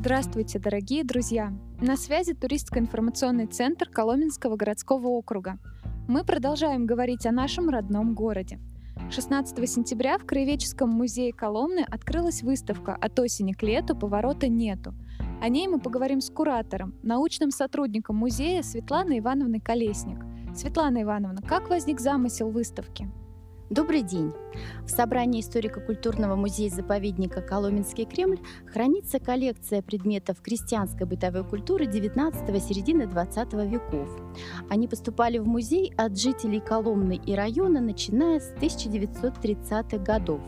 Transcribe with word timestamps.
Здравствуйте, 0.00 0.58
дорогие 0.58 1.04
друзья! 1.04 1.52
На 1.78 1.94
связи 1.94 2.32
туристско-информационный 2.32 3.44
центр 3.44 3.86
Коломенского 3.90 4.56
городского 4.56 5.08
округа. 5.08 5.58
Мы 6.08 6.24
продолжаем 6.24 6.86
говорить 6.86 7.26
о 7.26 7.32
нашем 7.32 7.68
родном 7.68 8.14
городе. 8.14 8.58
16 9.10 9.68
сентября 9.68 10.16
в 10.16 10.24
Краеведческом 10.24 10.88
музее 10.88 11.34
Коломны 11.34 11.84
открылась 11.86 12.42
выставка 12.42 12.96
«От 12.98 13.20
осени 13.20 13.52
к 13.52 13.62
лету 13.62 13.94
поворота 13.94 14.48
нету». 14.48 14.94
О 15.42 15.50
ней 15.50 15.68
мы 15.68 15.78
поговорим 15.78 16.22
с 16.22 16.30
куратором, 16.30 16.94
научным 17.02 17.50
сотрудником 17.50 18.16
музея 18.16 18.62
Светланой 18.62 19.18
Ивановной 19.18 19.60
Колесник. 19.60 20.24
Светлана 20.56 21.02
Ивановна, 21.02 21.42
как 21.42 21.68
возник 21.68 22.00
замысел 22.00 22.50
выставки? 22.50 23.06
Добрый 23.70 24.02
день! 24.02 24.32
В 24.84 24.90
собрании 24.90 25.40
историко-культурного 25.40 26.34
музея-заповедника 26.34 27.40
«Коломенский 27.40 28.04
Кремль» 28.04 28.40
хранится 28.66 29.20
коллекция 29.20 29.80
предметов 29.80 30.42
крестьянской 30.42 31.06
бытовой 31.06 31.44
культуры 31.44 31.86
19 31.86 32.60
середины 32.60 33.06
20 33.06 33.52
веков. 33.70 34.08
Они 34.68 34.88
поступали 34.88 35.38
в 35.38 35.46
музей 35.46 35.92
от 35.96 36.18
жителей 36.18 36.58
Коломны 36.58 37.20
и 37.24 37.32
района, 37.36 37.80
начиная 37.80 38.40
с 38.40 38.52
1930-х 38.54 39.98
годов. 39.98 40.40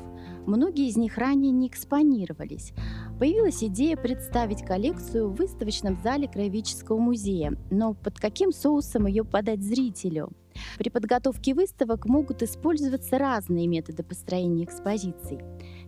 Многие 0.45 0.89
из 0.89 0.97
них 0.97 1.17
ранее 1.17 1.53
не 1.53 1.69
экспонировались. 1.69 2.73
Появилась 3.21 3.63
идея 3.63 3.97
представить 3.97 4.65
коллекцию 4.65 5.29
в 5.29 5.37
выставочном 5.37 5.97
зале 6.03 6.27
Краеведческого 6.27 6.99
музея, 6.99 7.57
но 7.71 7.95
под 7.95 8.19
каким 8.19 8.51
соусом 8.51 9.07
ее 9.07 9.23
подать 9.23 9.63
зрителю– 9.63 10.33
при 10.83 10.89
подготовке 10.89 11.55
выставок 11.55 12.07
могут 12.07 12.43
использоваться 12.43 13.17
разные 13.17 13.69
методы 13.69 14.03
построения 14.03 14.65
экспозиций. 14.65 15.39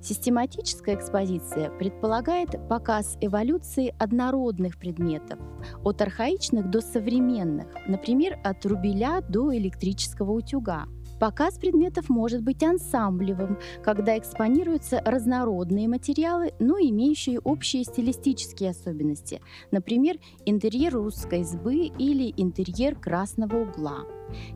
Систематическая 0.01 0.95
экспозиция 0.95 1.71
предполагает 1.71 2.69
показ 2.69 3.19
эволюции 3.21 3.93
однородных 3.99 4.79
предметов, 4.79 5.41
от 5.83 6.01
архаичных 6.01 6.71
до 6.71 6.81
современных, 6.81 7.67
например, 7.89 8.39
от 8.45 8.65
рубеля 8.67 9.21
до 9.29 9.53
электрического 9.57 10.31
утюга. 10.31 10.85
Показ 11.19 11.59
предметов 11.59 12.09
может 12.09 12.43
быть 12.43 12.63
ансамблевым, 12.63 13.59
когда 13.83 14.17
экспонируются 14.17 15.01
разнородные 15.05 15.89
материалы, 15.89 16.53
но 16.61 16.79
имеющие 16.79 17.41
общие 17.41 17.83
стилистические 17.83 18.71
особенности, 18.71 19.41
например, 19.73 20.19
интерьер 20.45 20.93
русской 20.93 21.41
избы 21.41 21.87
или 21.99 22.33
интерьер 22.37 22.95
красного 22.95 23.63
угла. 23.63 24.05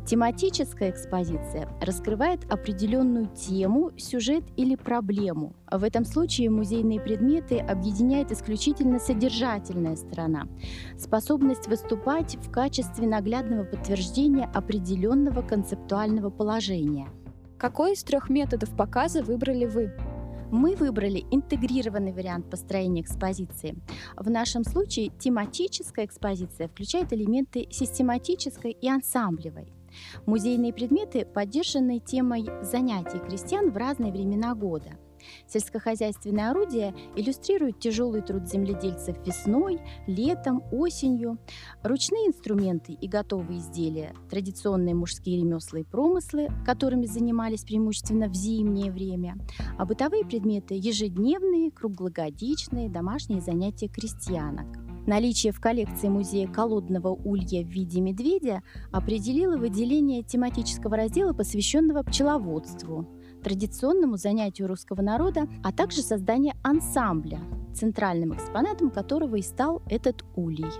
Тематическая 0.06 0.90
экспозиция 0.90 1.68
раскрывает 1.80 2.44
определенную 2.50 3.26
тему, 3.26 3.90
сюжет 3.96 4.44
или 4.56 4.74
проблему. 4.74 5.54
В 5.70 5.84
этом 5.84 6.04
случае 6.04 6.50
музейные 6.50 7.00
предметы 7.00 7.58
объединяет 7.58 8.32
исключительно 8.32 8.98
содержательная 8.98 9.96
сторона, 9.96 10.48
способность 10.96 11.68
выступать 11.68 12.36
в 12.36 12.50
качестве 12.50 13.06
наглядного 13.06 13.64
подтверждения 13.64 14.50
определенного 14.54 15.42
концептуального 15.42 16.30
положения. 16.30 17.08
Какой 17.58 17.94
из 17.94 18.04
трех 18.04 18.30
методов 18.30 18.74
показа 18.76 19.22
выбрали 19.22 19.66
вы? 19.66 19.92
Мы 20.50 20.76
выбрали 20.76 21.24
интегрированный 21.30 22.12
вариант 22.12 22.48
построения 22.50 23.02
экспозиции. 23.02 23.76
В 24.16 24.30
нашем 24.30 24.64
случае 24.64 25.10
тематическая 25.18 26.06
экспозиция 26.06 26.68
включает 26.68 27.12
элементы 27.12 27.66
систематической 27.70 28.72
и 28.72 28.88
ансамблевой. 28.88 29.72
Музейные 30.26 30.72
предметы 30.72 31.26
поддержаны 31.26 31.98
темой 31.98 32.46
занятий 32.62 33.18
крестьян 33.18 33.70
в 33.70 33.76
разные 33.76 34.12
времена 34.12 34.54
года– 34.54 34.92
Сельскохозяйственные 35.46 36.50
орудия 36.50 36.94
иллюстрируют 37.16 37.80
тяжелый 37.80 38.22
труд 38.22 38.48
земледельцев 38.48 39.16
весной, 39.26 39.80
летом, 40.06 40.62
осенью. 40.72 41.38
Ручные 41.82 42.28
инструменты 42.28 42.92
и 42.92 43.08
готовые 43.08 43.60
изделия, 43.60 44.14
традиционные 44.30 44.94
мужские 44.94 45.40
ремесла 45.40 45.80
и 45.80 45.84
промыслы, 45.84 46.48
которыми 46.64 47.06
занимались 47.06 47.64
преимущественно 47.64 48.28
в 48.28 48.34
зимнее 48.34 48.90
время, 48.92 49.36
а 49.78 49.84
бытовые 49.84 50.24
предметы– 50.24 50.74
ежедневные, 50.76 51.70
круглогодичные, 51.70 52.88
домашние 52.88 53.40
занятия 53.40 53.88
крестьянок. 53.88 54.66
Наличие 55.08 55.54
в 55.54 55.60
коллекции 55.60 56.08
музея 56.08 56.46
колодного 56.48 57.08
улья 57.08 57.64
в 57.64 57.68
виде 57.68 57.98
медведя 58.02 58.62
определило 58.92 59.56
выделение 59.56 60.22
тематического 60.22 60.98
раздела, 60.98 61.32
посвященного 61.32 62.02
пчеловодству, 62.02 63.08
традиционному 63.42 64.16
занятию 64.16 64.68
русского 64.68 65.02
народа, 65.02 65.48
а 65.62 65.72
также 65.72 66.02
создание 66.02 66.54
ансамбля, 66.62 67.40
центральным 67.74 68.34
экспонатом 68.34 68.90
которого 68.90 69.36
и 69.36 69.42
стал 69.42 69.82
этот 69.88 70.24
улей. 70.36 70.72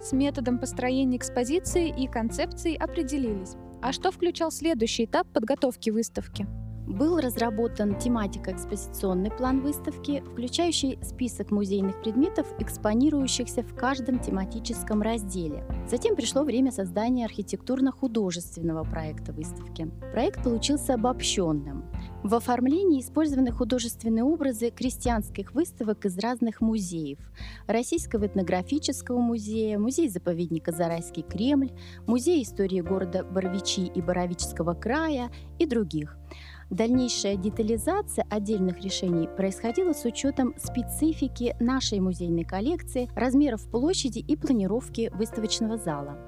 С 0.00 0.12
методом 0.12 0.58
построения 0.58 1.16
экспозиции 1.16 1.88
и 1.88 2.06
концепцией 2.06 2.76
определились. 2.76 3.56
А 3.82 3.92
что 3.92 4.10
включал 4.10 4.50
следующий 4.50 5.04
этап 5.04 5.26
подготовки 5.32 5.90
выставки? 5.90 6.46
был 6.88 7.20
разработан 7.20 7.98
тематико-экспозиционный 7.98 9.30
план 9.30 9.60
выставки, 9.60 10.22
включающий 10.32 10.98
список 11.02 11.50
музейных 11.50 12.00
предметов, 12.00 12.46
экспонирующихся 12.58 13.62
в 13.62 13.74
каждом 13.74 14.18
тематическом 14.18 15.02
разделе. 15.02 15.64
Затем 15.88 16.16
пришло 16.16 16.44
время 16.44 16.72
создания 16.72 17.26
архитектурно-художественного 17.26 18.84
проекта 18.84 19.32
выставки. 19.32 19.90
Проект 20.12 20.42
получился 20.42 20.94
обобщенным. 20.94 21.84
В 22.22 22.34
оформлении 22.34 23.00
использованы 23.00 23.52
художественные 23.52 24.24
образы 24.24 24.70
крестьянских 24.70 25.54
выставок 25.54 26.04
из 26.04 26.18
разных 26.18 26.60
музеев. 26.60 27.18
Российского 27.66 28.26
этнографического 28.26 29.18
музея, 29.20 29.78
музей-заповедника 29.78 30.72
Зарайский 30.72 31.22
Кремль, 31.22 31.70
музей 32.06 32.42
истории 32.42 32.80
города 32.80 33.24
Боровичи 33.24 33.86
и 33.86 34.02
Боровического 34.02 34.74
края 34.74 35.30
и 35.58 35.66
других– 35.66 36.16
Дальнейшая 36.70 37.36
детализация 37.36 38.26
отдельных 38.28 38.80
решений 38.80 39.26
происходила 39.26 39.94
с 39.94 40.04
учетом 40.04 40.54
специфики 40.58 41.56
нашей 41.60 41.98
музейной 41.98 42.44
коллекции, 42.44 43.08
размеров 43.16 43.70
площади 43.70 44.18
и 44.18 44.36
планировки 44.36 45.10
выставочного 45.14 45.78
зала. 45.78 46.18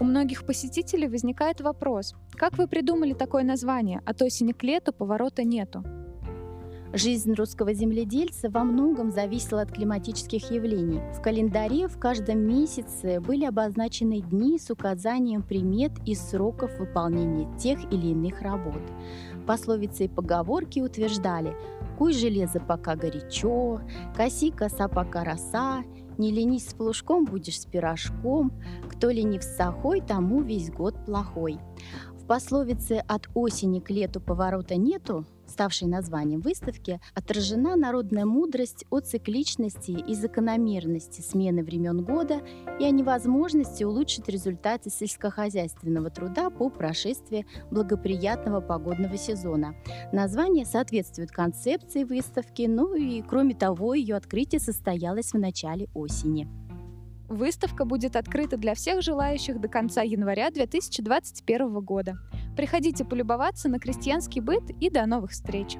У 0.00 0.04
многих 0.04 0.46
посетителей 0.46 1.08
возникает 1.08 1.60
вопрос, 1.60 2.14
как 2.32 2.56
вы 2.56 2.66
придумали 2.66 3.12
такое 3.12 3.44
название 3.44 4.00
«От 4.06 4.22
осени 4.22 4.52
к 4.52 4.62
лету 4.62 4.94
поворота 4.94 5.44
нету»? 5.44 5.84
Жизнь 6.94 7.34
русского 7.34 7.74
земледельца 7.74 8.48
во 8.48 8.64
многом 8.64 9.10
зависела 9.10 9.60
от 9.60 9.72
климатических 9.72 10.50
явлений. 10.50 11.02
В 11.14 11.20
календаре 11.20 11.86
в 11.86 11.98
каждом 11.98 12.38
месяце 12.38 13.20
были 13.20 13.44
обозначены 13.44 14.22
дни 14.22 14.58
с 14.58 14.70
указанием 14.70 15.42
примет 15.42 15.92
и 16.06 16.14
сроков 16.14 16.78
выполнения 16.78 17.46
тех 17.58 17.78
или 17.92 18.08
иных 18.08 18.40
работ. 18.40 18.82
Пословицы 19.46 20.06
и 20.06 20.08
поговорки 20.08 20.80
утверждали 20.80 21.54
«Куй 21.98 22.14
железо, 22.14 22.58
пока 22.58 22.96
горячо», 22.96 23.82
«Коси 24.16 24.50
коса, 24.50 24.88
пока 24.88 25.24
роса», 25.24 25.84
«Не 26.20 26.32
ленись 26.32 26.68
с 26.68 26.74
плужком, 26.74 27.24
будешь 27.24 27.58
с 27.58 27.64
пирожком», 27.64 28.52
«Кто 28.90 29.08
ленив 29.08 29.42
с 29.42 29.56
сахой, 29.56 30.02
тому 30.02 30.42
весь 30.42 30.70
год 30.70 30.94
плохой». 31.06 31.58
В 32.12 32.26
пословице 32.26 33.02
«От 33.08 33.30
осени 33.32 33.80
к 33.80 33.88
лету 33.88 34.20
поворота 34.20 34.76
нету» 34.76 35.24
ставшей 35.50 35.88
названием 35.88 36.40
выставки, 36.40 37.00
отражена 37.14 37.76
народная 37.76 38.24
мудрость 38.24 38.84
о 38.90 39.00
цикличности 39.00 39.90
и 39.90 40.14
закономерности 40.14 41.20
смены 41.20 41.62
времен 41.62 42.02
года 42.04 42.40
и 42.78 42.84
о 42.84 42.90
невозможности 42.90 43.84
улучшить 43.84 44.28
результаты 44.28 44.90
сельскохозяйственного 44.90 46.10
труда 46.10 46.50
по 46.50 46.70
прошествии 46.70 47.46
благоприятного 47.70 48.60
погодного 48.60 49.16
сезона. 49.16 49.74
Название 50.12 50.64
соответствует 50.64 51.30
концепции 51.30 52.04
выставки, 52.04 52.62
ну 52.62 52.94
и 52.94 53.22
кроме 53.22 53.54
того, 53.54 53.94
ее 53.94 54.16
открытие 54.16 54.60
состоялось 54.60 55.32
в 55.32 55.38
начале 55.38 55.88
осени. 55.94 56.48
Выставка 57.28 57.84
будет 57.84 58.16
открыта 58.16 58.56
для 58.56 58.74
всех 58.74 59.02
желающих 59.02 59.60
до 59.60 59.68
конца 59.68 60.02
января 60.02 60.50
2021 60.50 61.80
года. 61.80 62.18
Приходите 62.60 63.06
полюбоваться 63.06 63.70
на 63.70 63.78
крестьянский 63.78 64.42
быт 64.42 64.68
и 64.80 64.90
до 64.90 65.06
новых 65.06 65.30
встреч! 65.30 65.78